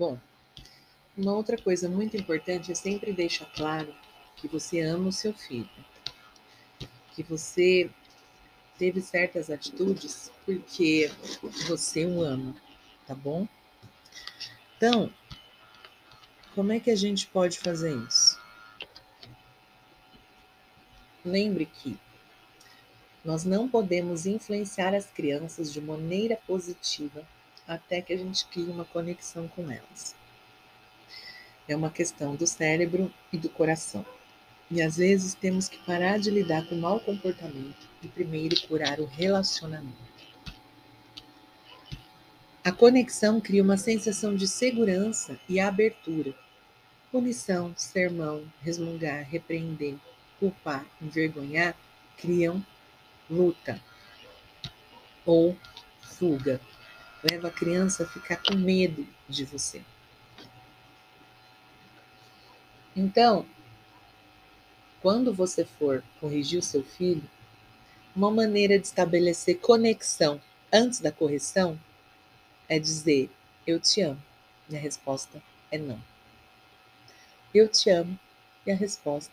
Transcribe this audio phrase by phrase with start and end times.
[0.00, 0.18] Bom,
[1.14, 3.94] uma outra coisa muito importante é sempre deixar claro
[4.34, 5.68] que você ama o seu filho,
[7.14, 7.90] que você
[8.78, 11.10] teve certas atitudes porque
[11.68, 12.56] você o ama,
[13.06, 13.46] tá bom?
[14.78, 15.12] Então,
[16.54, 18.40] como é que a gente pode fazer isso?
[21.22, 21.98] Lembre que
[23.22, 27.22] nós não podemos influenciar as crianças de maneira positiva
[27.70, 30.16] até que a gente crie uma conexão com elas.
[31.68, 34.04] É uma questão do cérebro e do coração.
[34.68, 38.98] E às vezes temos que parar de lidar com o mau comportamento e primeiro curar
[38.98, 40.10] o relacionamento.
[42.64, 46.34] A conexão cria uma sensação de segurança e abertura.
[47.12, 49.94] Punição, sermão, resmungar, repreender,
[50.40, 51.76] culpar, envergonhar
[52.16, 52.64] criam
[53.30, 53.80] luta
[55.24, 55.56] ou
[56.00, 56.60] fuga.
[57.22, 59.82] Leva a criança a ficar com medo de você.
[62.96, 63.46] Então,
[65.02, 67.22] quando você for corrigir o seu filho,
[68.14, 70.40] uma maneira de estabelecer conexão
[70.72, 71.78] antes da correção
[72.68, 73.30] é dizer:
[73.66, 74.22] Eu te amo.
[74.68, 76.00] E a resposta é não.
[77.52, 78.18] Eu te amo.
[78.66, 79.32] E a resposta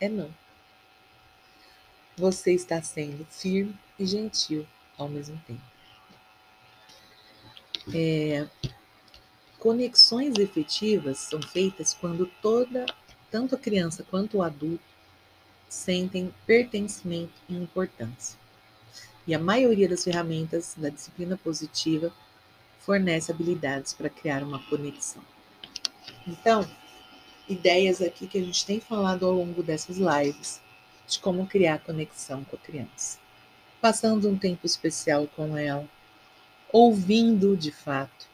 [0.00, 0.30] é não.
[2.16, 5.77] Você está sendo firme e gentil ao mesmo tempo.
[7.94, 8.46] É,
[9.58, 12.86] conexões efetivas são feitas quando toda,
[13.30, 14.84] tanto a criança quanto o adulto,
[15.68, 18.38] sentem pertencimento e importância.
[19.26, 22.12] E a maioria das ferramentas da disciplina positiva
[22.80, 25.22] fornece habilidades para criar uma conexão.
[26.26, 26.68] Então,
[27.48, 30.60] ideias aqui que a gente tem falado ao longo dessas lives
[31.06, 33.18] de como criar conexão com a criança.
[33.80, 35.88] Passando um tempo especial com ela,
[36.72, 38.26] ouvindo de fato,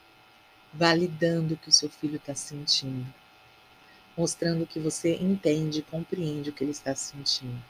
[0.72, 3.06] validando o que o seu filho está sentindo,
[4.16, 7.62] mostrando que você entende e compreende o que ele está sentindo.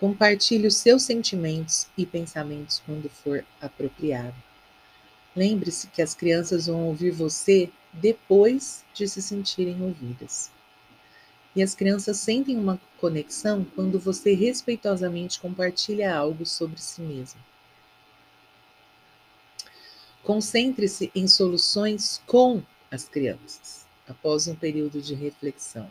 [0.00, 4.34] Compartilhe os seus sentimentos e pensamentos quando for apropriado.
[5.36, 10.50] Lembre-se que as crianças vão ouvir você depois de se sentirem ouvidas.
[11.54, 17.40] E as crianças sentem uma conexão quando você respeitosamente compartilha algo sobre si mesmo.
[20.24, 25.86] Concentre-se em soluções com as crianças, após um período de reflexão.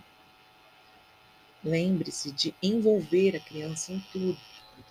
[1.64, 4.38] Lembre-se de envolver a criança em tudo,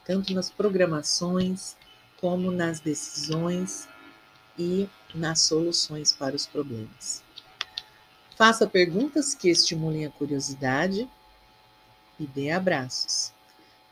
[0.06, 1.76] tanto nas programações
[2.20, 3.88] como nas decisões
[4.56, 7.22] e nas soluções para os problemas.
[8.36, 11.08] Faça perguntas que estimulem a curiosidade
[12.19, 13.32] e dê abraços,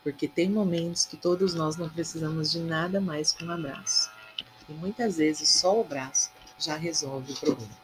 [0.03, 4.10] porque tem momentos que todos nós não precisamos de nada mais que um abraço.
[4.71, 7.77] E muitas vezes só o abraço já resolve o problema.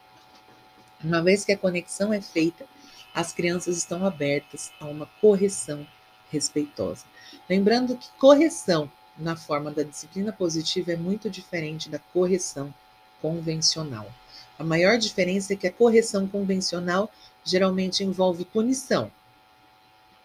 [1.03, 2.66] Uma vez que a conexão é feita,
[3.14, 5.86] as crianças estão abertas a uma correção
[6.31, 7.03] respeitosa.
[7.50, 12.74] Lembrando que correção na forma da disciplina positiva é muito diferente da correção
[13.22, 14.09] convencional.
[14.58, 17.12] A maior diferença é que a correção convencional
[17.44, 19.12] geralmente envolve punição,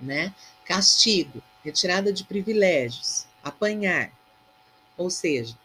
[0.01, 0.33] né?
[0.65, 4.13] Castigo, retirada de privilégios, apanhar.
[4.97, 5.57] Ou seja,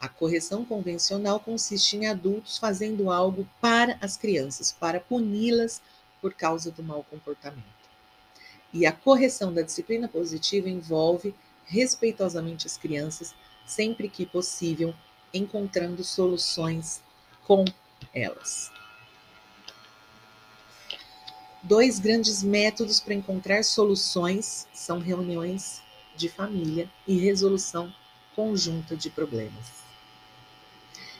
[0.00, 5.80] a correção convencional consiste em adultos fazendo algo para as crianças, para puni-las
[6.20, 7.64] por causa do mau comportamento.
[8.72, 11.34] E a correção da disciplina positiva envolve
[11.64, 13.34] respeitosamente as crianças,
[13.66, 14.94] sempre que possível,
[15.32, 17.02] encontrando soluções
[17.44, 17.64] com
[18.14, 18.70] elas.
[21.62, 25.82] Dois grandes métodos para encontrar soluções são reuniões
[26.14, 27.92] de família e resolução
[28.36, 29.85] conjunta de problemas.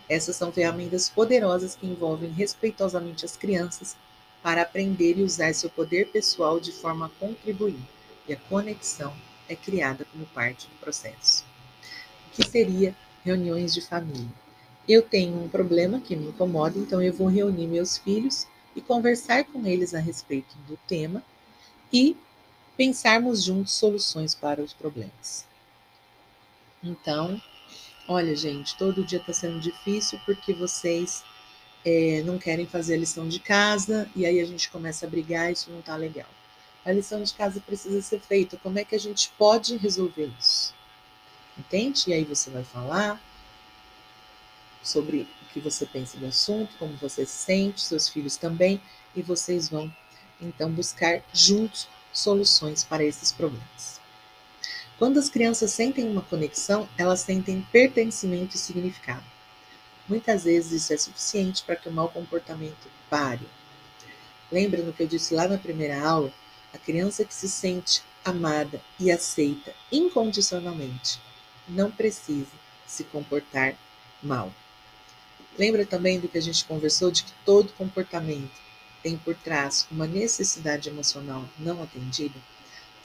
[0.09, 3.97] Essas são ferramentas poderosas que envolvem respeitosamente as crianças
[4.43, 7.81] para aprender e usar seu poder pessoal de forma a contribuir,
[8.29, 9.13] e a conexão
[9.49, 11.45] é criada como parte do processo.
[12.29, 14.29] O que seria reuniões de família?
[14.89, 18.47] Eu tenho um problema que me incomoda, então eu vou reunir meus filhos
[18.77, 21.25] e conversar com eles a respeito do tema
[21.93, 22.17] e
[22.77, 25.45] pensarmos juntos soluções para os problemas.
[26.83, 27.41] Então,
[28.09, 31.25] olha, gente, todo dia está sendo difícil porque vocês
[31.85, 35.53] é, não querem fazer a lição de casa e aí a gente começa a brigar,
[35.53, 36.29] isso não está legal.
[36.85, 38.57] A lição de casa precisa ser feita.
[38.57, 40.75] Como é que a gente pode resolver isso?
[41.59, 42.05] Entende?
[42.09, 43.21] E aí você vai falar
[44.83, 48.81] sobre o que você pensa do assunto, como você se sente, seus filhos também,
[49.17, 49.93] e vocês vão
[50.41, 54.01] então buscar juntos soluções para esses problemas.
[54.99, 59.25] Quando as crianças sentem uma conexão, elas sentem pertencimento e significado.
[60.09, 63.47] Muitas vezes isso é suficiente para que o mau comportamento pare.
[64.51, 66.33] Lembra no que eu disse lá na primeira aula?
[66.73, 71.21] A criança que se sente amada e aceita incondicionalmente
[71.69, 72.53] não precisa
[72.87, 73.75] se comportar
[74.23, 74.53] mal.
[75.59, 78.61] Lembra também do que a gente conversou de que todo comportamento
[79.03, 82.39] tem por trás uma necessidade emocional não atendida?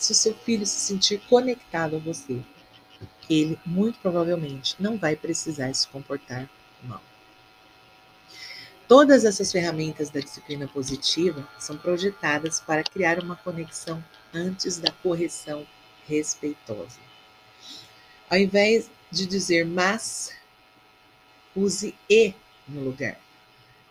[0.01, 2.42] Se o seu filho se sentir conectado a você,
[3.30, 6.50] ele muito provavelmente não vai precisar se comportar
[6.81, 7.03] mal.
[8.88, 14.03] Todas essas ferramentas da disciplina positiva são projetadas para criar uma conexão
[14.33, 15.68] antes da correção
[16.07, 16.98] respeitosa.
[18.27, 20.36] Ao invés de dizer mas,
[21.56, 22.33] use e
[22.68, 23.19] no lugar.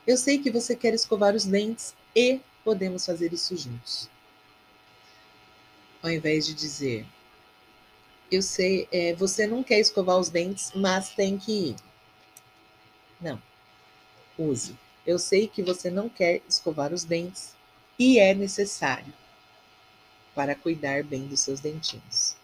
[0.04, 4.10] Eu sei que você quer escovar os dentes e podemos fazer isso juntos.
[6.02, 7.06] Ao invés de dizer
[8.30, 11.76] eu sei, é, você não quer escovar os dentes, mas tem que ir.
[13.20, 13.42] Não.
[14.38, 14.76] Use.
[15.04, 17.56] Eu sei que você não quer escovar os dentes
[17.98, 19.12] e é necessário
[20.32, 22.36] para cuidar bem dos seus dentinhos.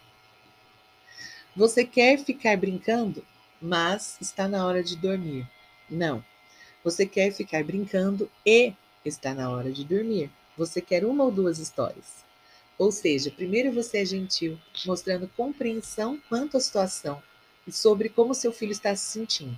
[1.55, 3.25] Você quer ficar brincando,
[3.61, 5.47] mas está na hora de dormir.
[5.89, 6.23] Não.
[6.83, 8.73] Você quer ficar brincando e
[9.05, 10.29] está na hora de dormir.
[10.57, 12.26] Você quer uma ou duas histórias.
[12.77, 17.21] Ou seja, primeiro você é gentil, mostrando compreensão quanto à situação
[17.65, 19.57] e sobre como seu filho está se sentindo.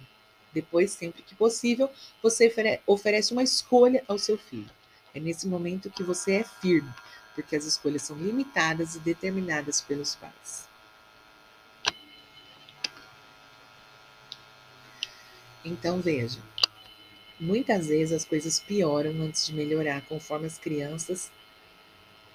[0.53, 1.89] Depois, sempre que possível,
[2.23, 2.51] você
[2.87, 4.69] oferece uma escolha ao seu filho.
[5.13, 6.89] É nesse momento que você é firme,
[7.35, 10.67] porque as escolhas são limitadas e determinadas pelos pais.
[15.63, 16.39] Então veja,
[17.39, 21.29] muitas vezes as coisas pioram antes de melhorar, conforme as crianças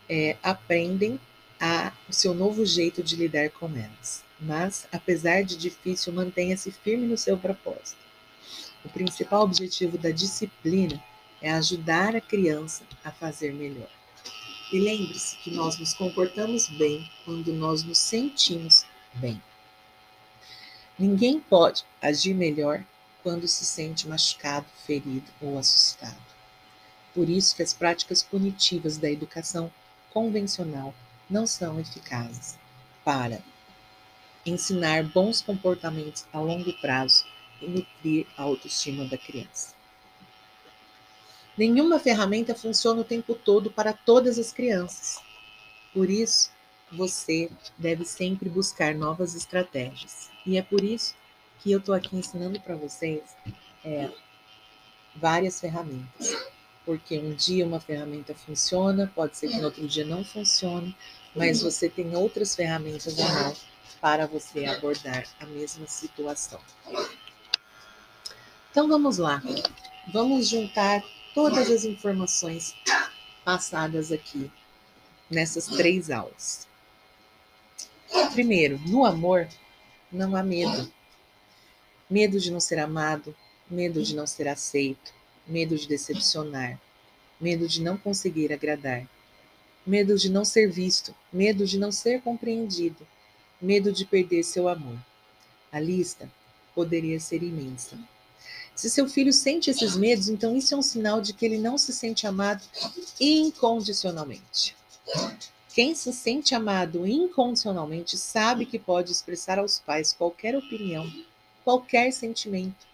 [0.09, 1.19] é, aprendem
[1.61, 4.25] a, o seu novo jeito de lidar com elas.
[4.39, 8.03] Mas, apesar de difícil, mantenha-se firme no seu propósito.
[8.85, 11.03] O principal objetivo da disciplina
[11.41, 13.89] é ajudar a criança a fazer melhor.
[14.73, 18.85] E lembre-se que nós nos comportamos bem quando nós nos sentimos
[19.15, 19.41] bem.
[20.99, 22.85] Ninguém pode agir melhor
[23.23, 26.17] quando se sente machucado, ferido ou assustado.
[27.15, 29.73] Por isso que as práticas punitivas da educação
[30.15, 30.95] convencional
[31.29, 32.57] não são eficazes
[33.05, 33.43] para
[34.47, 37.27] ensinar bons comportamentos a longo prazo
[37.61, 39.75] e nutrir a autoestima da criança.
[41.59, 45.21] Nenhuma ferramenta funciona o tempo todo para todas as crianças.
[45.93, 46.51] Por isso,
[46.91, 50.31] você deve sempre buscar novas estratégias.
[50.47, 51.15] E é por isso
[51.61, 53.23] que eu estou aqui ensinando para vocês
[53.85, 54.11] é,
[55.17, 56.44] várias ferramentas
[56.85, 60.97] porque um dia uma ferramenta funciona, pode ser que no outro dia não funcione,
[61.35, 63.57] mas você tem outras ferramentas à mão
[64.01, 66.61] para você abordar a mesma situação.
[68.71, 69.43] Então vamos lá,
[70.13, 71.03] vamos juntar
[71.35, 72.75] todas as informações
[73.45, 74.51] passadas aqui
[75.31, 76.67] nessas três aulas.
[78.33, 79.49] Primeiro, no amor
[80.11, 80.93] não há medo.
[82.09, 83.35] Medo de não ser amado,
[83.69, 85.13] medo de não ser aceito,
[85.47, 86.81] medo de decepcionar,
[87.41, 89.07] medo de não conseguir agradar,
[89.87, 93.07] medo de não ser visto, medo de não ser compreendido,
[93.61, 94.99] medo de perder seu amor.
[95.71, 96.31] A lista
[96.75, 97.99] poderia ser imensa.
[98.75, 101.79] Se seu filho sente esses medos, então isso é um sinal de que ele não
[101.79, 102.63] se sente amado
[103.21, 104.77] incondicionalmente.
[105.73, 111.11] Quem se sente amado incondicionalmente sabe que pode expressar aos pais qualquer opinião,
[111.65, 112.87] qualquer sentimento,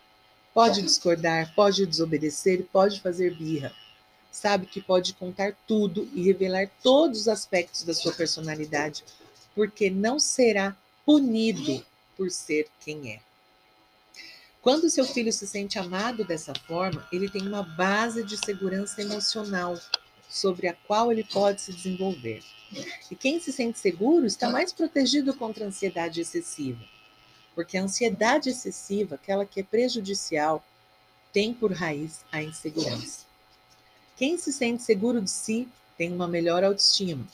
[0.53, 3.73] Pode discordar, pode desobedecer, pode fazer birra.
[4.33, 9.05] Sabe que pode contar tudo e revelar todos os aspectos da sua personalidade,
[9.55, 10.77] porque não será
[11.07, 11.85] punido
[12.17, 13.21] por ser quem é.
[14.61, 19.79] Quando seu filho se sente amado dessa forma, ele tem uma base de segurança emocional
[20.29, 22.43] sobre a qual ele pode se desenvolver.
[23.11, 26.85] E quem se sente seguro está mais protegido contra a ansiedade excessiva
[27.61, 30.65] porque a ansiedade excessiva, aquela que é prejudicial,
[31.31, 33.27] tem por raiz a insegurança.
[34.17, 37.27] Quem se sente seguro de si tem uma melhor autoestima.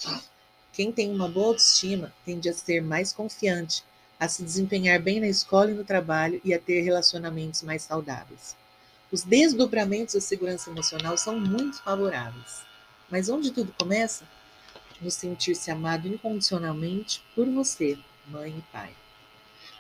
[0.73, 3.85] Quem tem uma boa autoestima tende a ser mais confiante,
[4.19, 8.57] a se desempenhar bem na escola e no trabalho e a ter relacionamentos mais saudáveis.
[9.13, 12.63] Os desdobramentos da segurança emocional são muito favoráveis.
[13.09, 14.25] Mas onde tudo começa?
[15.01, 18.93] No sentir-se amado incondicionalmente por você, mãe e pai.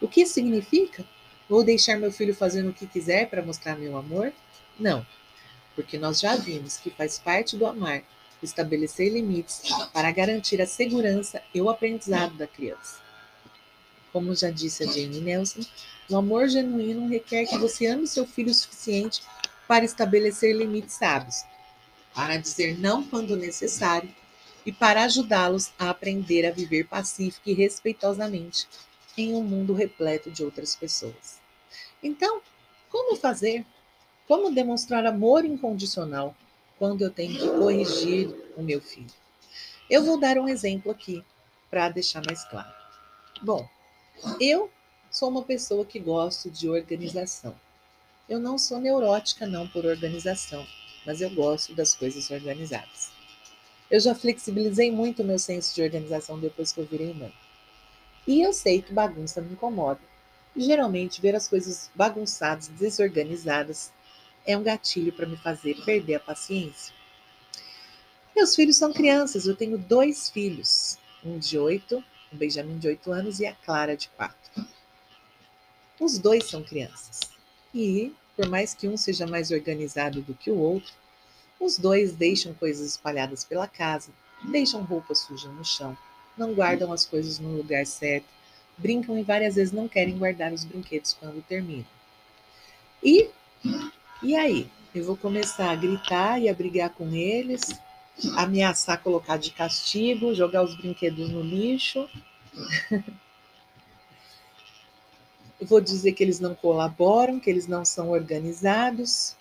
[0.00, 1.04] O que significa?
[1.48, 4.32] Vou deixar meu filho fazendo o que quiser para mostrar meu amor?
[4.78, 5.06] Não,
[5.74, 8.02] porque nós já vimos que faz parte do amar
[8.42, 9.62] estabelecer limites
[9.92, 13.00] para garantir a segurança e o aprendizado da criança.
[14.12, 15.60] Como já disse a Jane Nelson,
[16.08, 19.22] o amor genuíno requer que você ame seu filho o suficiente
[19.66, 21.44] para estabelecer limites sábios,
[22.14, 24.08] para dizer não quando necessário
[24.64, 28.66] e para ajudá-los a aprender a viver pacífico e respeitosamente
[29.16, 31.40] em um mundo repleto de outras pessoas.
[32.02, 32.40] Então,
[32.90, 33.64] como fazer?
[34.26, 36.34] Como demonstrar amor incondicional
[36.78, 39.14] quando eu tenho que corrigir o meu filho?
[39.88, 41.24] Eu vou dar um exemplo aqui
[41.70, 42.72] para deixar mais claro.
[43.40, 43.68] Bom,
[44.40, 44.70] eu
[45.10, 47.54] sou uma pessoa que gosto de organização.
[48.28, 50.66] Eu não sou neurótica não por organização,
[51.06, 53.12] mas eu gosto das coisas organizadas.
[53.88, 57.32] Eu já flexibilizei muito o meu senso de organização depois que eu virei mãe.
[58.26, 60.00] E eu sei que bagunça me incomoda.
[60.56, 63.92] geralmente, ver as coisas bagunçadas, desorganizadas,
[64.46, 66.94] é um gatilho para me fazer perder a paciência.
[68.34, 72.02] Meus filhos são crianças, eu tenho dois filhos, um de oito,
[72.32, 74.66] o Benjamin de oito anos e a Clara de quatro.
[76.00, 77.20] Os dois são crianças.
[77.74, 80.92] E, por mais que um seja mais organizado do que o outro,
[81.58, 84.10] os dois deixam coisas espalhadas pela casa,
[84.44, 85.96] deixam roupa suja no chão,
[86.36, 88.26] não guardam as coisas no lugar certo,
[88.76, 91.86] brincam e várias vezes não querem guardar os brinquedos quando terminam.
[93.02, 93.30] E,
[94.22, 94.70] e aí?
[94.94, 97.60] Eu vou começar a gritar e a brigar com eles,
[98.34, 102.08] ameaçar colocar de castigo, jogar os brinquedos no lixo.
[105.58, 109.34] Eu vou dizer que eles não colaboram, que eles não são organizados,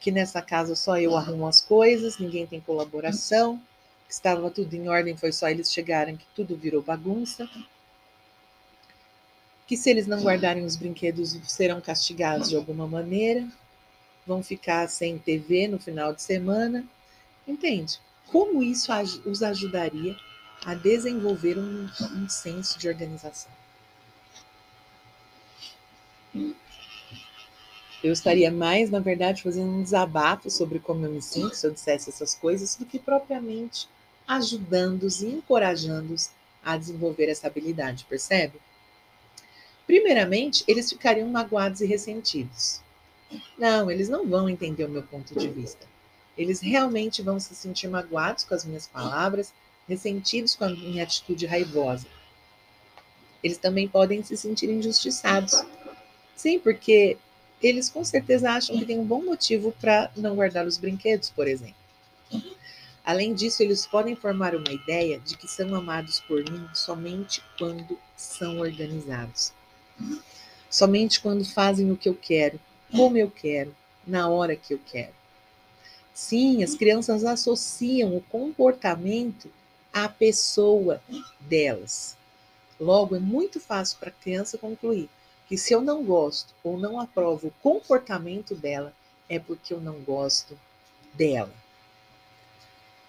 [0.00, 3.60] que nessa casa só eu arrumo as coisas, ninguém tem colaboração,
[4.12, 7.48] que estava tudo em ordem, foi só eles chegarem que tudo virou bagunça.
[9.66, 13.48] Que se eles não guardarem os brinquedos serão castigados de alguma maneira,
[14.26, 16.84] vão ficar sem TV no final de semana.
[17.48, 17.98] Entende?
[18.26, 18.92] Como isso
[19.24, 20.14] os ajudaria
[20.62, 23.50] a desenvolver um, um senso de organização?
[28.04, 31.70] Eu estaria mais, na verdade, fazendo um desabafo sobre como eu me sinto se eu
[31.70, 33.88] dissesse essas coisas, do que propriamente
[34.26, 36.30] ajudando-os e encorajando-os
[36.64, 38.60] a desenvolver essa habilidade, percebe?
[39.86, 42.80] Primeiramente, eles ficariam magoados e ressentidos.
[43.58, 45.86] Não, eles não vão entender o meu ponto de vista.
[46.36, 49.52] Eles realmente vão se sentir magoados com as minhas palavras,
[49.88, 52.06] ressentidos com a minha atitude raivosa.
[53.42, 55.64] Eles também podem se sentir injustiçados
[56.42, 57.16] Sim, porque
[57.62, 61.46] eles com certeza acham que tem um bom motivo para não guardar os brinquedos, por
[61.46, 61.81] exemplo.
[63.04, 67.98] Além disso, eles podem formar uma ideia de que são amados por mim somente quando
[68.16, 69.52] são organizados.
[70.70, 73.74] Somente quando fazem o que eu quero, como eu quero,
[74.06, 75.12] na hora que eu quero.
[76.14, 79.50] Sim, as crianças associam o comportamento
[79.92, 81.02] à pessoa
[81.40, 82.16] delas.
[82.78, 85.08] Logo, é muito fácil para a criança concluir
[85.48, 88.94] que se eu não gosto ou não aprovo o comportamento dela,
[89.28, 90.58] é porque eu não gosto
[91.14, 91.61] dela.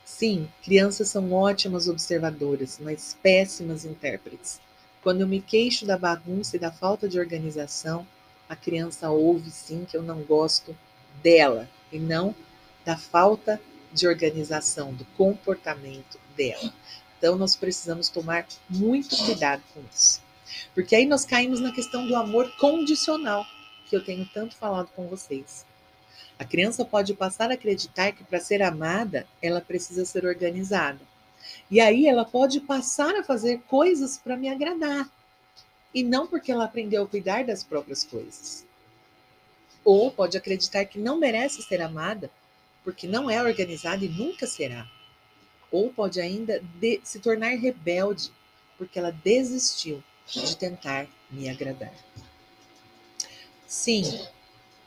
[0.05, 4.60] Sim, crianças são ótimas observadoras, mas péssimas intérpretes.
[5.01, 8.05] Quando eu me queixo da bagunça e da falta de organização,
[8.48, 10.75] a criança ouve sim que eu não gosto
[11.22, 12.36] dela e não
[12.86, 13.60] da falta
[13.91, 16.74] de organização, do comportamento dela.
[17.17, 20.22] Então, nós precisamos tomar muito cuidado com isso.
[20.75, 23.45] Porque aí nós caímos na questão do amor condicional,
[23.88, 25.65] que eu tenho tanto falado com vocês.
[26.43, 31.00] A criança pode passar a acreditar que para ser amada, ela precisa ser organizada.
[31.71, 35.09] E aí ela pode passar a fazer coisas para me agradar.
[35.93, 38.65] E não porque ela aprendeu a cuidar das próprias coisas.
[39.85, 42.29] Ou pode acreditar que não merece ser amada
[42.83, 44.85] porque não é organizada e nunca será.
[45.71, 46.62] Ou pode ainda
[47.05, 48.29] se tornar rebelde
[48.77, 51.93] porque ela desistiu de tentar me agradar.
[53.65, 54.03] Sim,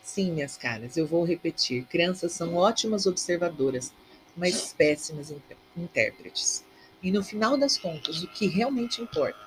[0.06, 1.84] sim, minhas caras, eu vou repetir.
[1.86, 3.92] Crianças são ótimas observadoras,
[4.36, 5.32] mas péssimas
[5.76, 6.64] intérpretes.
[7.02, 9.38] E no final das contas, o que realmente importa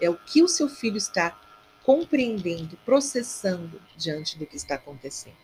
[0.00, 1.40] é o que o seu filho está
[1.82, 5.36] compreendendo, processando diante do que está acontecendo.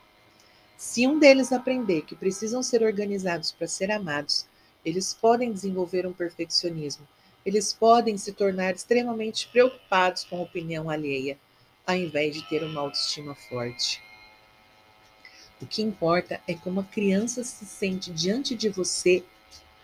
[0.77, 4.47] Se um deles aprender que precisam ser organizados para ser amados,
[4.85, 7.07] eles podem desenvolver um perfeccionismo
[7.45, 11.39] eles podem se tornar extremamente preocupados com a opinião alheia,
[11.87, 14.03] ao invés de ter uma autoestima forte.
[15.61, 19.25] O que importa é como a criança se sente diante de você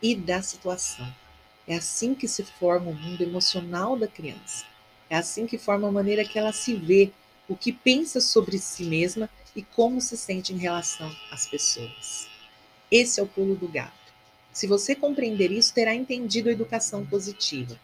[0.02, 1.10] e da situação.
[1.66, 4.64] É assim que se forma o mundo emocional da criança.
[5.08, 7.12] É assim que forma a maneira que ela se vê,
[7.48, 12.28] o que pensa sobre si mesma e como se sente em relação às pessoas.
[12.90, 13.92] Esse é o pulo do gato.
[14.52, 17.78] Se você compreender isso, terá entendido a educação positiva.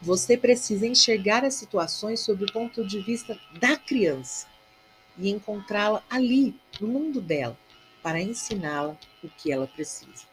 [0.00, 4.51] Você precisa enxergar as situações sob o ponto de vista da criança
[5.16, 7.56] e encontrá-la ali, no mundo dela,
[8.02, 10.24] para ensiná-la o que ela precisa.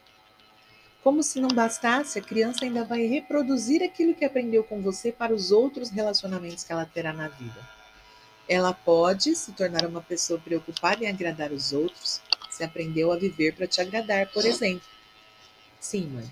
[1.04, 5.34] Como se não bastasse, a criança ainda vai reproduzir aquilo que aprendeu com você para
[5.34, 7.68] os outros relacionamentos que ela terá na vida.
[8.48, 13.56] Ela pode se tornar uma pessoa preocupada em agradar os outros, se aprendeu a viver
[13.56, 14.88] para te agradar, por exemplo.
[15.80, 16.30] Sim, mãe,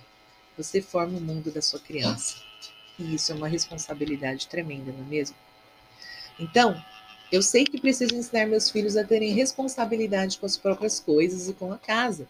[0.57, 2.35] você forma o mundo da sua criança.
[2.99, 5.35] E isso é uma responsabilidade tremenda, não é mesmo?
[6.39, 6.83] Então,
[7.31, 11.53] eu sei que preciso ensinar meus filhos a terem responsabilidade com as próprias coisas e
[11.53, 12.27] com a casa.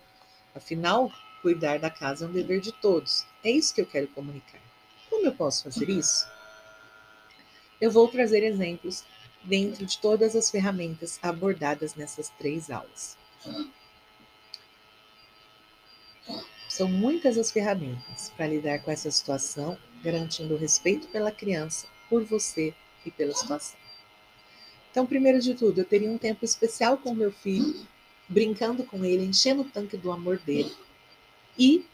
[0.55, 1.11] Afinal,
[1.41, 3.25] cuidar da casa é um dever de todos.
[3.43, 4.59] É isso que eu quero comunicar.
[5.09, 6.27] Como eu posso fazer isso?
[7.79, 9.03] Eu vou trazer exemplos
[9.43, 13.15] dentro de todas as ferramentas abordadas nessas três aulas.
[16.67, 22.23] São muitas as ferramentas para lidar com essa situação, garantindo o respeito pela criança, por
[22.23, 22.73] você
[23.05, 23.87] e pela situação.
[24.97, 27.85] Então, primeiro de tudo, eu teria um tempo especial com meu filho,
[28.27, 30.75] brincando com ele, enchendo o tanque do amor dele.
[31.55, 31.85] E,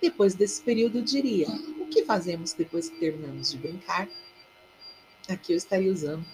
[0.00, 1.46] depois desse período, eu diria:
[1.78, 4.08] o que fazemos depois que terminamos de brincar?
[5.28, 6.24] Aqui eu estaria usando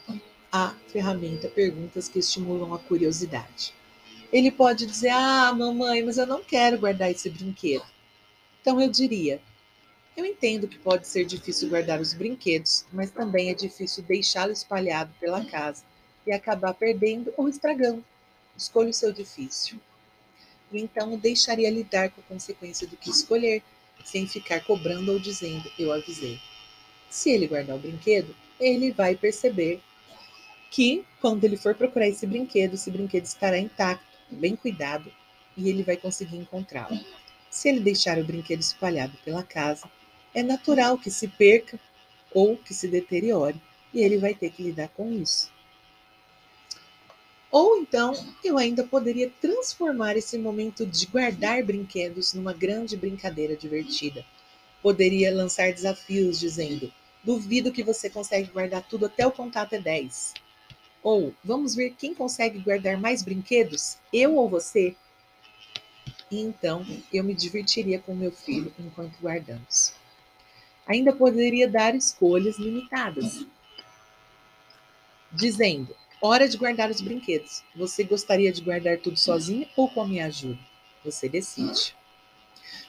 [0.52, 3.74] a ferramenta Perguntas que estimulam a curiosidade.
[4.32, 7.84] Ele pode dizer: Ah, mamãe, mas eu não quero guardar esse brinquedo.
[8.60, 9.42] Então eu diria:
[10.16, 15.12] Eu entendo que pode ser difícil guardar os brinquedos, mas também é difícil deixá-lo espalhado
[15.18, 15.90] pela casa
[16.26, 18.04] e acabar perdendo ou estragando.
[18.56, 19.78] Escolha o seu difícil.
[20.72, 23.62] E então deixaria lidar com a consequência do que escolher,
[24.04, 26.40] sem ficar cobrando ou dizendo: Eu avisei.
[27.10, 29.80] Se ele guardar o brinquedo, ele vai perceber
[30.70, 35.12] que quando ele for procurar esse brinquedo, esse brinquedo estará intacto bem cuidado
[35.56, 36.98] e ele vai conseguir encontrá-lo.
[37.50, 39.90] Se ele deixar o brinquedo espalhado pela casa,
[40.34, 41.78] é natural que se perca
[42.32, 43.60] ou que se deteriore
[43.92, 45.52] e ele vai ter que lidar com isso.
[47.52, 54.24] Ou então, eu ainda poderia transformar esse momento de guardar brinquedos numa grande brincadeira divertida.
[54.81, 56.90] Poderia lançar desafios dizendo:
[57.22, 60.33] duvido que você consegue guardar tudo até o contato é 10.
[61.03, 64.96] Ou vamos ver quem consegue guardar mais brinquedos, eu ou você?
[66.31, 69.92] E então eu me divertiria com meu filho enquanto guardamos.
[70.87, 73.44] Ainda poderia dar escolhas limitadas,
[75.31, 77.64] dizendo: hora de guardar os brinquedos.
[77.74, 80.58] Você gostaria de guardar tudo sozinho ou com a minha ajuda?
[81.04, 81.96] Você decide.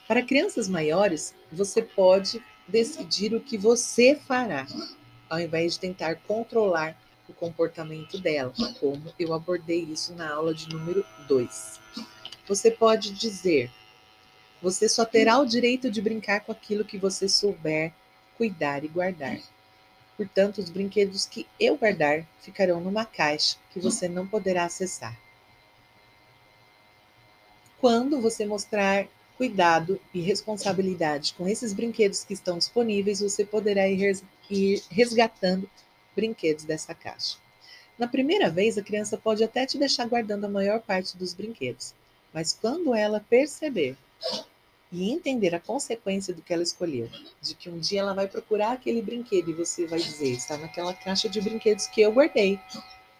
[0.08, 4.68] Para crianças maiores, você pode decidir o que você fará,
[5.28, 6.96] ao invés de tentar controlar
[7.28, 11.80] o comportamento dela, como eu abordei isso na aula de número 2.
[12.48, 13.72] Você pode dizer:
[14.62, 17.94] você só terá o direito de brincar com aquilo que você souber
[18.38, 19.40] cuidar e guardar.
[20.16, 25.18] Portanto, os brinquedos que eu guardar ficarão numa caixa que você não poderá acessar.
[27.80, 34.18] Quando você mostrar cuidado e responsabilidade com esses brinquedos que estão disponíveis, você poderá ir
[34.90, 35.70] resgatando
[36.16, 37.38] brinquedos dessa caixa.
[37.98, 41.94] Na primeira vez, a criança pode até te deixar guardando a maior parte dos brinquedos,
[42.32, 43.98] mas quando ela perceber
[44.94, 47.10] e entender a consequência do que ela escolheu,
[47.42, 50.94] de que um dia ela vai procurar aquele brinquedo e você vai dizer: está naquela
[50.94, 52.60] caixa de brinquedos que eu guardei,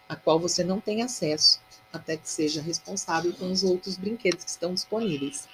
[0.08, 1.60] a qual você não tem acesso,
[1.92, 5.48] até que seja responsável com os outros brinquedos que estão disponíveis.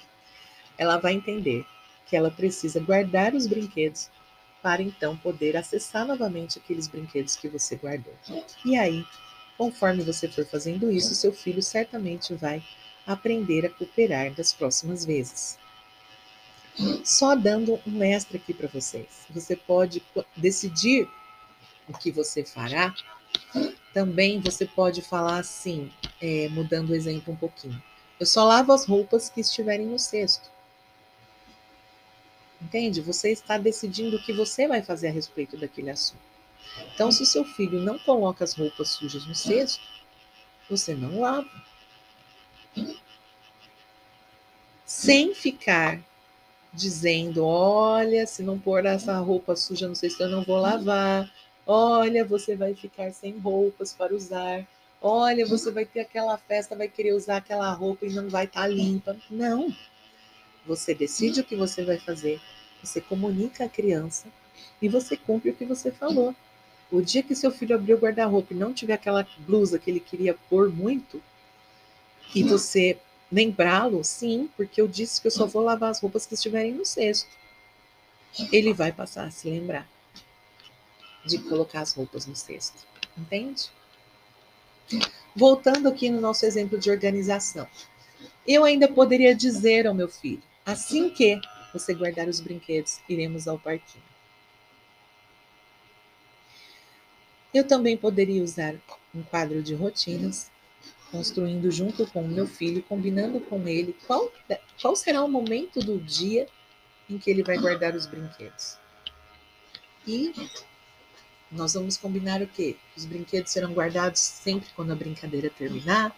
[0.77, 1.65] Ela vai entender
[2.05, 4.09] que ela precisa guardar os brinquedos
[4.61, 8.13] para então poder acessar novamente aqueles brinquedos que você guardou.
[8.63, 9.03] E aí,
[9.57, 12.63] conforme você for fazendo isso, seu filho certamente vai
[13.07, 15.57] aprender a cooperar das próximas vezes.
[17.03, 19.25] Só dando um extra aqui para vocês.
[19.29, 20.01] Você pode
[20.35, 21.07] decidir
[21.87, 22.93] o que você fará.
[23.93, 27.81] Também você pode falar assim, é, mudando o exemplo um pouquinho.
[28.19, 30.49] Eu só lavo as roupas que estiverem no cesto.
[32.61, 33.01] Entende?
[33.01, 36.21] Você está decidindo o que você vai fazer a respeito daquele assunto.
[36.93, 39.81] Então, se o seu filho não coloca as roupas sujas no cesto,
[40.69, 41.49] você não lava.
[44.85, 45.99] Sem ficar
[46.73, 51.31] dizendo: olha, se não pôr essa roupa suja no cesto, eu não vou lavar.
[51.65, 54.65] Olha, você vai ficar sem roupas para usar.
[55.01, 58.61] Olha, você vai ter aquela festa, vai querer usar aquela roupa e não vai estar
[58.61, 59.15] tá limpa.
[59.29, 59.73] Não.
[60.65, 62.39] Você decide o que você vai fazer,
[62.83, 64.27] você comunica à criança
[64.81, 66.35] e você cumpre o que você falou.
[66.91, 69.99] O dia que seu filho abrir o guarda-roupa e não tiver aquela blusa que ele
[69.99, 71.21] queria pôr muito,
[72.35, 72.97] e você
[73.31, 76.85] lembrá-lo, sim, porque eu disse que eu só vou lavar as roupas que estiverem no
[76.85, 77.29] cesto.
[78.51, 79.87] Ele vai passar a se lembrar.
[81.25, 82.85] de colocar as roupas no cesto.
[83.17, 83.69] Entende?
[85.35, 87.67] Voltando aqui no nosso exemplo de organização.
[88.45, 91.39] Eu ainda poderia dizer ao meu filho: assim que
[91.73, 94.03] você guardar os brinquedos, iremos ao parquinho.
[97.53, 98.75] Eu também poderia usar
[99.13, 100.49] um quadro de rotinas,
[101.11, 104.31] construindo junto com o meu filho, combinando com ele qual,
[104.81, 106.47] qual será o momento do dia
[107.09, 108.77] em que ele vai guardar os brinquedos.
[110.07, 110.33] E
[111.51, 112.77] nós vamos combinar o quê?
[112.95, 116.15] Os brinquedos serão guardados sempre quando a brincadeira terminar,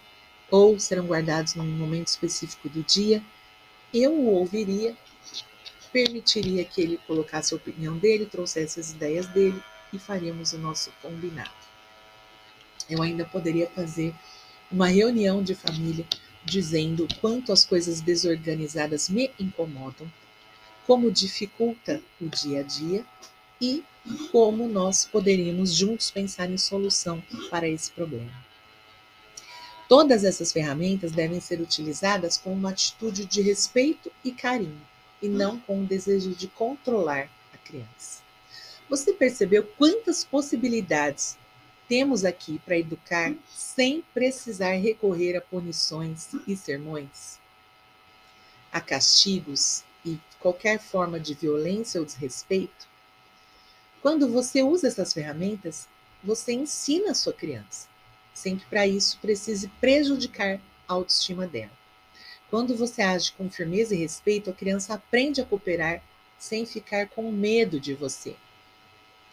[0.50, 3.22] ou serão guardados num momento específico do dia.
[3.92, 4.96] Eu o ouviria,
[5.92, 9.60] permitiria que ele colocasse a opinião dele, trouxesse as ideias dele
[9.92, 11.50] e faríamos o nosso combinado.
[12.88, 14.14] Eu ainda poderia fazer
[14.70, 16.06] uma reunião de família
[16.44, 20.10] dizendo quanto as coisas desorganizadas me incomodam,
[20.86, 23.04] como dificulta o dia a dia
[23.60, 23.82] e
[24.30, 28.32] como nós poderíamos juntos pensar em solução para esse problema.
[29.88, 34.80] Todas essas ferramentas devem ser utilizadas com uma atitude de respeito e carinho,
[35.22, 38.22] e não com o desejo de controlar a criança.
[38.88, 41.38] Você percebeu quantas possibilidades
[41.88, 47.38] temos aqui para educar sem precisar recorrer a punições e sermões?
[48.72, 52.88] A castigos e qualquer forma de violência ou desrespeito?
[54.02, 55.88] Quando você usa essas ferramentas,
[56.22, 57.88] você ensina a sua criança,
[58.34, 61.72] sem que para isso precise prejudicar a autoestima dela.
[62.50, 66.02] Quando você age com firmeza e respeito, a criança aprende a cooperar
[66.38, 68.36] sem ficar com medo de você.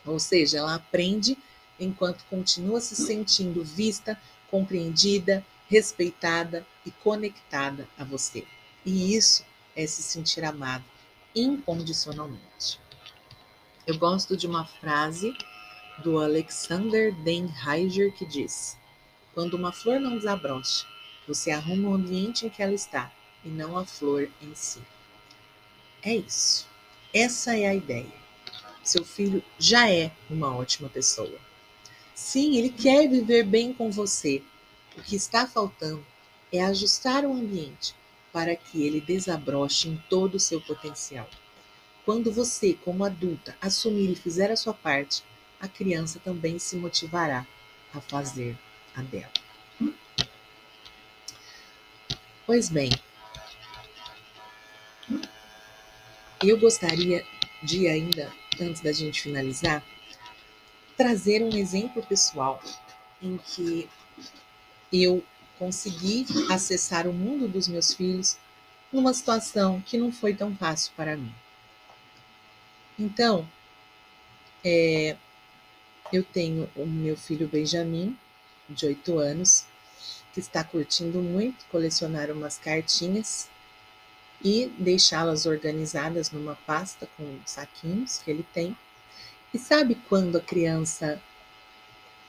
[0.06, 1.38] Ou seja, ela aprende
[1.82, 4.17] enquanto continua se sentindo vista,
[4.50, 8.46] compreendida, respeitada e conectada a você.
[8.86, 9.44] E isso
[9.76, 10.84] é se sentir amado
[11.36, 12.80] incondicionalmente.
[13.88, 15.34] Eu gosto de uma frase
[16.04, 18.78] do Alexander Den Heiger que diz:
[19.34, 20.86] Quando uma flor não desabrocha,
[21.28, 23.12] você arruma o ambiente em que ela está
[23.44, 24.82] e não a flor em si.
[26.04, 26.67] É isso.
[27.13, 28.22] Essa é a ideia.
[28.84, 31.39] Seu filho já é uma ótima pessoa.
[32.22, 34.44] Sim, ele quer viver bem com você.
[34.96, 36.06] O que está faltando
[36.54, 37.96] é ajustar o ambiente
[38.32, 41.28] para que ele desabroche em todo o seu potencial.
[42.06, 45.24] Quando você, como adulta, assumir e fizer a sua parte,
[45.60, 47.46] a criança também se motivará
[47.92, 48.56] a fazer
[48.96, 49.34] a dela.
[52.46, 52.92] Pois bem,
[56.42, 57.26] eu gostaria
[57.64, 59.84] de ainda, antes da gente finalizar,
[61.02, 62.62] trazer um exemplo pessoal
[63.20, 63.90] em que
[64.94, 65.24] eu
[65.58, 68.38] consegui acessar o mundo dos meus filhos
[68.94, 71.34] numa situação que não foi tão fácil para mim.
[73.00, 73.50] Então,
[74.64, 75.18] é,
[76.14, 78.16] eu tenho o meu filho Benjamin,
[78.70, 79.66] de 8 anos,
[80.32, 83.50] que está curtindo muito colecionar umas cartinhas
[84.44, 88.78] e deixá-las organizadas numa pasta com saquinhos que ele tem.
[89.54, 91.22] E sabe quando a criança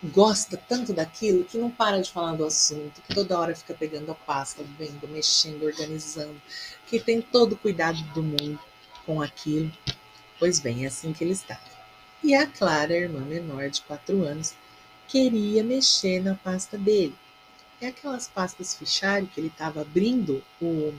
[0.02, 4.10] gosta tanto daquilo que não para de falar do assunto, que toda hora fica pegando
[4.10, 6.40] a pasta, vendo, mexendo, organizando,
[6.86, 8.58] que tem todo o cuidado do mundo
[9.06, 9.70] com aquilo.
[10.38, 11.60] Pois bem, é assim que ele estava.
[12.22, 14.54] E a Clara, a irmã menor de 4 anos,
[15.06, 17.14] queria mexer na pasta dele.
[17.80, 20.94] É aquelas pastas fichário que ele estava abrindo o.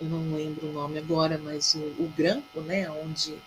[0.00, 2.90] Eu não lembro o nome agora, mas o, o grampo, né?
[2.90, 3.38] Onde,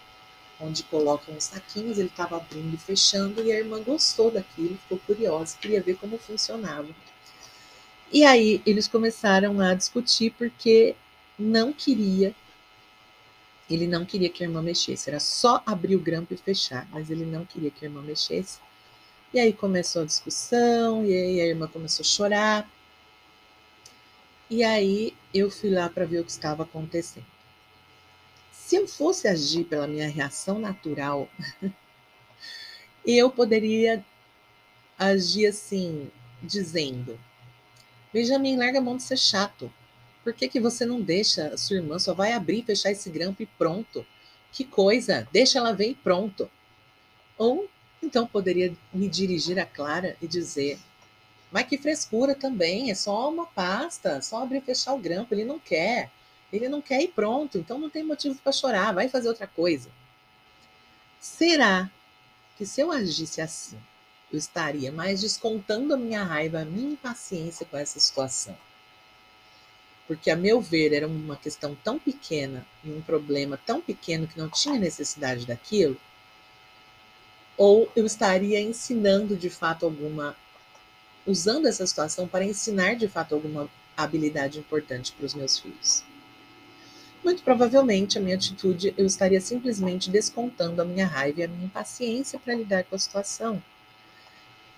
[0.60, 5.00] onde colocam os saquinhos, ele estava abrindo e fechando, e a irmã gostou daquilo, ficou
[5.00, 6.88] curiosa, queria ver como funcionava.
[8.12, 10.96] E aí eles começaram a discutir porque
[11.38, 12.36] não queria
[13.70, 17.10] ele não queria que a irmã mexesse, era só abrir o grampo e fechar, mas
[17.12, 18.60] ele não queria que a irmã mexesse.
[19.32, 22.70] E aí começou a discussão, e aí a irmã começou a chorar.
[24.50, 27.26] E aí eu fui lá para ver o que estava acontecendo.
[28.70, 31.28] Se eu fosse agir pela minha reação natural,
[33.04, 34.06] eu poderia
[34.96, 37.20] agir assim, dizendo:
[38.14, 39.74] Benjamin, larga a mão de ser chato.
[40.24, 41.98] Por que, que você não deixa sua irmã?
[41.98, 44.06] Só vai abrir, fechar esse grampo e pronto.
[44.52, 45.28] Que coisa!
[45.32, 46.48] Deixa ela ver e pronto.
[47.40, 47.68] Ou
[48.04, 50.78] então poderia me dirigir a Clara e dizer:
[51.52, 55.34] Mas que frescura também, é só uma pasta, só abrir e fechar o grampo.
[55.34, 56.12] Ele não quer.
[56.52, 57.58] Ele não quer e pronto.
[57.58, 59.90] Então não tem motivo para chorar, vai fazer outra coisa.
[61.20, 61.90] Será
[62.58, 63.78] que se eu agisse assim,
[64.32, 68.58] eu estaria mais descontando a minha raiva, a minha impaciência com essa situação?
[70.10, 74.40] porque, a meu ver, era uma questão tão pequena e um problema tão pequeno que
[74.40, 75.96] não tinha necessidade daquilo,
[77.56, 80.36] ou eu estaria ensinando de fato alguma,
[81.28, 86.04] usando essa situação para ensinar de fato alguma habilidade importante para os meus filhos.
[87.30, 91.66] Muito provavelmente a minha atitude eu estaria simplesmente descontando a minha raiva e a minha
[91.66, 93.62] impaciência para lidar com a situação.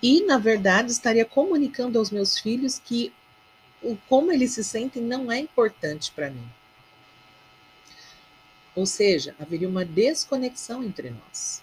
[0.02, 3.10] E, na verdade, estaria comunicando aos meus filhos que
[3.82, 6.46] o como eles se sentem não é importante para mim.
[8.76, 11.62] Ou seja, haveria uma desconexão entre nós.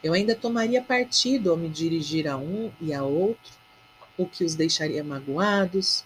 [0.00, 3.52] Eu ainda tomaria partido ao me dirigir a um e a outro,
[4.16, 6.04] o que os deixaria magoados.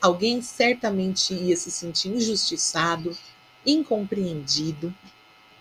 [0.00, 3.16] Alguém certamente ia se sentir injustiçado,
[3.64, 4.94] incompreendido,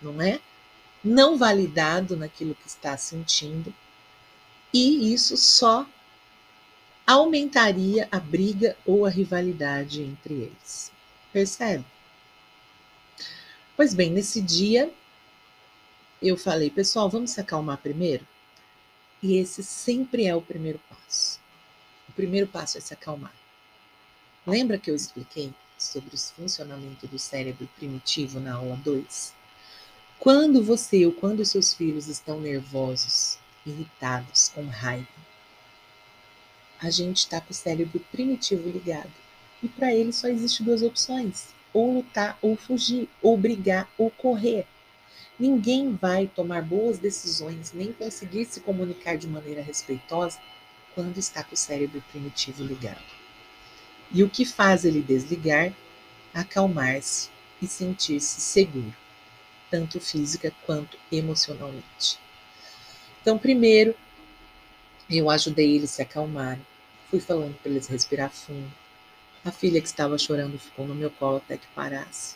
[0.02, 0.39] não é?
[1.04, 3.74] Não validado naquilo que está sentindo.
[4.74, 5.88] E isso só
[7.06, 10.91] aumentaria a briga ou a rivalidade entre eles.
[11.34, 11.86] Percebe?
[13.76, 14.91] Pois bem, nesse dia
[16.22, 18.28] eu falei, pessoal, vamos se acalmar primeiro?
[19.24, 21.39] E esse sempre é o primeiro passo.
[22.08, 23.34] O primeiro passo é se acalmar.
[24.47, 29.34] Lembra que eu expliquei sobre o funcionamento do cérebro primitivo na aula 2?
[30.17, 35.08] Quando você ou quando seus filhos estão nervosos, irritados, com raiva,
[36.80, 39.12] a gente está com o cérebro primitivo ligado.
[39.62, 44.65] E para ele só existe duas opções: ou lutar, ou fugir, ou brigar, ou correr.
[45.38, 50.39] Ninguém vai tomar boas decisões nem conseguir se comunicar de maneira respeitosa
[50.95, 53.18] quando está com o cérebro primitivo ligado.
[54.12, 55.74] E o que faz ele desligar?
[56.34, 57.30] Acalmar-se
[57.62, 58.93] e sentir-se seguro,
[59.69, 62.19] tanto física quanto emocionalmente.
[63.22, 63.95] Então, primeiro,
[65.10, 66.65] eu ajudei eles a se acalmarem.
[67.10, 68.72] Fui falando para eles respirar fundo.
[69.43, 72.36] A filha que estava chorando ficou no meu colo até que parasse.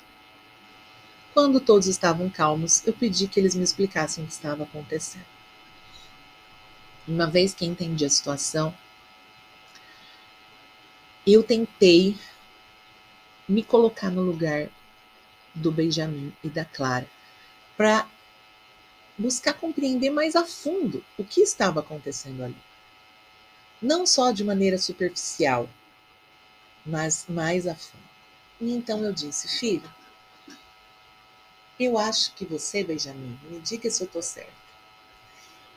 [1.33, 5.25] Quando todos estavam calmos, eu pedi que eles me explicassem o que estava acontecendo.
[7.07, 8.73] Uma vez que entendi a situação,
[11.25, 12.17] eu tentei
[13.47, 14.69] me colocar no lugar
[15.53, 17.07] do Benjamin e da Clara
[17.77, 18.07] para
[19.17, 22.57] buscar compreender mais a fundo o que estava acontecendo ali.
[23.81, 25.69] Não só de maneira superficial,
[26.85, 28.03] mas mais a fundo.
[28.59, 29.89] E então eu disse, filho,
[31.79, 34.51] eu acho que você, Benjamin, me diga se eu estou certo.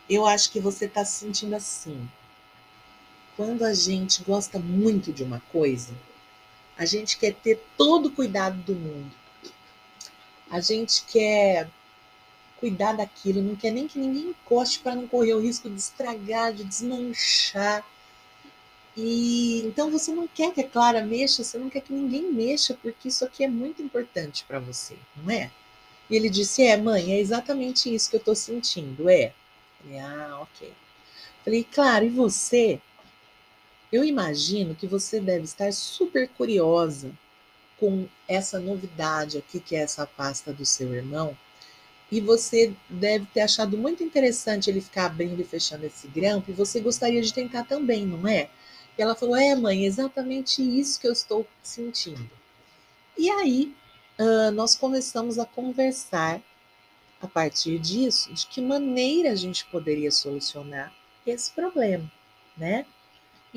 [0.09, 2.09] Eu acho que você está se sentindo assim.
[3.37, 5.93] Quando a gente gosta muito de uma coisa,
[6.77, 9.13] a gente quer ter todo o cuidado do mundo.
[10.51, 11.69] A gente quer
[12.59, 16.53] cuidar daquilo, não quer nem que ninguém encoste para não correr o risco de estragar,
[16.53, 17.85] de desmanchar.
[18.97, 22.75] E então você não quer que a Clara mexa, você não quer que ninguém mexa,
[22.81, 25.51] porque isso aqui é muito importante para você, não é?
[26.09, 29.09] E ele disse: É, mãe, é exatamente isso que eu estou sentindo.
[29.09, 29.33] É.
[29.83, 30.73] Falei, ah, ok.
[31.45, 32.81] Falei, claro, e você?
[33.93, 37.11] Eu imagino que você deve estar super curiosa
[37.79, 41.37] com essa novidade aqui, que é essa pasta do seu irmão.
[42.11, 46.55] E você deve ter achado muito interessante ele ficar abrindo e fechando esse grampo, e
[46.55, 48.49] você gostaria de tentar também, não é?
[48.97, 52.31] E ela falou: É, mãe, exatamente isso que eu estou sentindo.
[53.19, 53.75] E aí
[54.19, 56.41] uh, nós começamos a conversar
[57.21, 60.93] a partir disso de que maneira a gente poderia solucionar
[61.27, 62.11] esse problema,
[62.57, 62.87] né?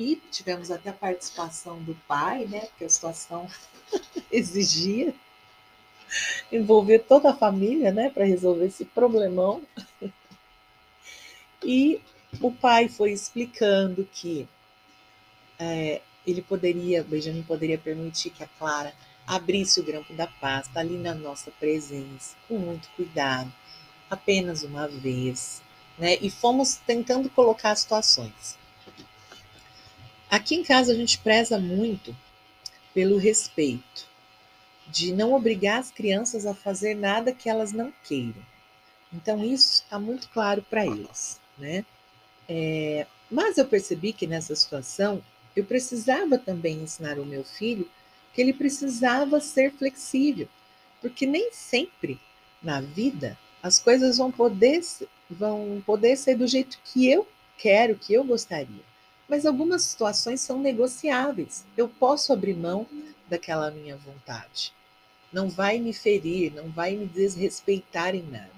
[0.00, 2.60] E tivemos até a participação do pai, né?
[2.60, 3.46] Porque a situação
[4.32, 5.14] exigia
[6.50, 9.62] envolver toda a família, né, para resolver esse problemão.
[11.62, 12.00] E
[12.40, 14.48] o pai foi explicando que
[15.58, 18.94] é, ele poderia, Benjamin poderia permitir que a Clara
[19.26, 23.52] abrisse o grampo da pasta ali na nossa presença, com muito cuidado,
[24.08, 25.60] apenas uma vez,
[25.98, 26.16] né?
[26.22, 28.58] E fomos tentando colocar situações.
[30.30, 32.16] Aqui em casa a gente preza muito
[32.94, 34.06] pelo respeito,
[34.86, 38.40] de não obrigar as crianças a fazer nada que elas não queiram.
[39.12, 41.84] Então isso está muito claro para eles, né?
[42.48, 45.20] É, mas eu percebi que nessa situação
[45.56, 47.90] eu precisava também ensinar o meu filho
[48.32, 50.48] que ele precisava ser flexível,
[51.00, 52.20] porque nem sempre
[52.62, 54.80] na vida as coisas vão poder,
[55.28, 57.26] vão poder ser do jeito que eu
[57.58, 58.89] quero, que eu gostaria.
[59.30, 61.64] Mas algumas situações são negociáveis.
[61.76, 62.84] Eu posso abrir mão
[63.28, 64.72] daquela minha vontade.
[65.32, 68.50] Não vai me ferir, não vai me desrespeitar em nada.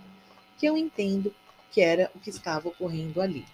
[0.59, 1.35] Que eu entendo
[1.71, 3.45] que era o que estava ocorrendo ali.